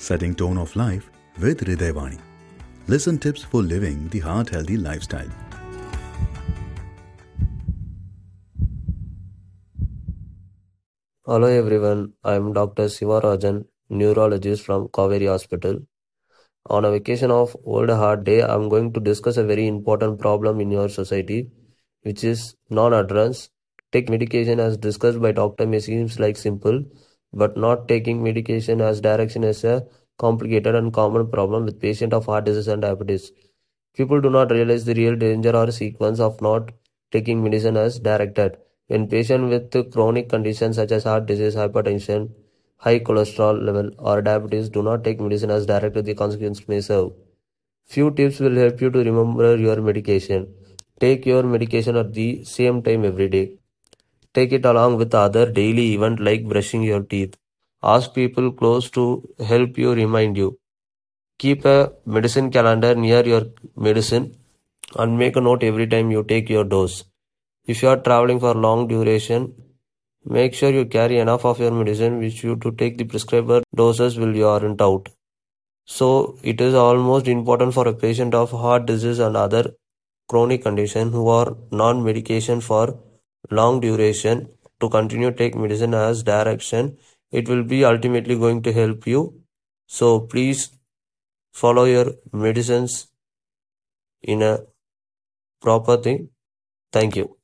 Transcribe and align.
setting 0.00 0.34
tone 0.34 0.56
of 0.56 0.74
life 0.76 1.10
with 1.38 1.60
Hridayvani. 1.64 2.18
Listen 2.88 3.18
tips 3.18 3.42
for 3.42 3.62
living 3.62 4.08
the 4.08 4.20
heart 4.20 4.48
healthy 4.48 4.78
lifestyle. 4.78 5.28
Hello 11.26 11.46
everyone, 11.46 12.14
I 12.24 12.34
am 12.34 12.54
Dr. 12.54 12.84
Sivarajan, 12.84 13.66
neurologist 13.90 14.64
from 14.64 14.88
Kauvery 14.88 15.28
Hospital. 15.28 15.78
On 16.66 16.84
a 16.86 16.90
vacation 16.90 17.30
of 17.30 17.54
World 17.62 17.90
Heart 17.90 18.24
Day, 18.24 18.40
I 18.42 18.54
am 18.54 18.70
going 18.70 18.92
to 18.94 19.00
discuss 19.00 19.36
a 19.36 19.44
very 19.44 19.66
important 19.66 20.18
problem 20.18 20.60
in 20.60 20.70
your 20.70 20.88
society, 20.88 21.50
which 22.02 22.24
is 22.24 22.56
non-adherence. 22.70 23.50
Take 23.92 24.08
medication 24.08 24.60
as 24.60 24.78
discussed 24.78 25.20
by 25.20 25.32
doctor 25.32 25.66
may 25.66 25.80
seems 25.80 26.18
like 26.18 26.36
simple, 26.36 26.84
but 27.32 27.56
not 27.56 27.88
taking 27.88 28.22
medication 28.22 28.80
as 28.80 29.00
direction 29.00 29.44
is 29.44 29.64
a 29.64 29.86
complicated 30.18 30.74
and 30.74 30.92
common 30.92 31.26
problem 31.28 31.64
with 31.64 31.80
patients 31.80 32.14
of 32.14 32.26
heart 32.26 32.44
disease 32.44 32.68
and 32.68 32.82
diabetes. 32.82 33.32
People 33.94 34.20
do 34.20 34.30
not 34.30 34.50
realize 34.50 34.84
the 34.84 34.94
real 34.94 35.16
danger 35.16 35.54
or 35.56 35.70
sequence 35.70 36.20
of 36.20 36.40
not 36.40 36.70
taking 37.10 37.42
medicine 37.42 37.76
as 37.76 37.98
directed. 37.98 38.58
When 38.88 39.08
patients 39.08 39.50
with 39.50 39.92
chronic 39.92 40.28
conditions 40.28 40.76
such 40.76 40.92
as 40.92 41.04
heart 41.04 41.26
disease, 41.26 41.54
hypertension, 41.54 42.30
high 42.76 42.98
cholesterol 42.98 43.62
level, 43.62 43.90
or 43.98 44.22
diabetes 44.22 44.68
do 44.68 44.82
not 44.82 45.04
take 45.04 45.20
medicine 45.20 45.50
as 45.50 45.66
directed, 45.66 46.04
the 46.04 46.14
consequence 46.14 46.66
may 46.66 46.80
serve. 46.80 47.12
Few 47.86 48.10
tips 48.10 48.40
will 48.40 48.56
help 48.56 48.80
you 48.80 48.90
to 48.90 48.98
remember 48.98 49.56
your 49.56 49.80
medication. 49.80 50.52
Take 50.98 51.26
your 51.26 51.42
medication 51.42 51.96
at 51.96 52.12
the 52.12 52.44
same 52.44 52.82
time 52.82 53.04
every 53.04 53.28
day. 53.28 53.59
Take 54.34 54.52
it 54.52 54.64
along 54.64 54.96
with 54.96 55.14
other 55.14 55.50
daily 55.50 55.94
event 55.94 56.20
like 56.20 56.48
brushing 56.48 56.82
your 56.82 57.02
teeth. 57.02 57.36
Ask 57.82 58.14
people 58.14 58.52
close 58.52 58.88
to 58.90 59.28
help 59.44 59.76
you 59.76 59.92
remind 59.92 60.36
you. 60.36 60.58
Keep 61.38 61.64
a 61.64 61.92
medicine 62.06 62.50
calendar 62.50 62.94
near 62.94 63.26
your 63.26 63.46
medicine 63.76 64.36
and 64.96 65.18
make 65.18 65.36
a 65.36 65.40
note 65.40 65.62
every 65.64 65.86
time 65.86 66.10
you 66.10 66.22
take 66.22 66.48
your 66.48 66.64
dose. 66.64 67.04
If 67.66 67.82
you 67.82 67.88
are 67.88 67.96
traveling 67.96 68.38
for 68.38 68.54
long 68.54 68.86
duration, 68.86 69.54
make 70.24 70.54
sure 70.54 70.70
you 70.70 70.84
carry 70.84 71.18
enough 71.18 71.44
of 71.44 71.58
your 71.58 71.70
medicine 71.70 72.18
which 72.18 72.44
you 72.44 72.56
to 72.56 72.70
take 72.72 72.98
the 72.98 73.04
prescribed 73.04 73.64
doses 73.74 74.18
will 74.18 74.36
you 74.36 74.46
aren't 74.46 74.80
out. 74.80 75.08
So 75.86 76.38
it 76.42 76.60
is 76.60 76.74
almost 76.74 77.26
important 77.26 77.74
for 77.74 77.88
a 77.88 77.94
patient 77.94 78.34
of 78.34 78.50
heart 78.50 78.86
disease 78.86 79.18
and 79.18 79.36
other 79.36 79.72
chronic 80.28 80.62
condition 80.62 81.10
who 81.10 81.28
are 81.28 81.56
non-medication 81.72 82.60
for 82.60 82.96
long 83.50 83.80
duration 83.80 84.48
to 84.80 84.88
continue 84.88 85.30
take 85.32 85.54
medicine 85.54 85.94
as 85.94 86.22
direction. 86.22 86.96
It 87.30 87.48
will 87.48 87.64
be 87.64 87.84
ultimately 87.84 88.36
going 88.36 88.62
to 88.62 88.72
help 88.72 89.06
you. 89.06 89.42
So 89.86 90.20
please 90.20 90.70
follow 91.52 91.84
your 91.84 92.12
medicines 92.32 93.08
in 94.22 94.42
a 94.42 94.60
proper 95.60 95.96
thing. 95.96 96.30
Thank 96.92 97.16
you. 97.16 97.39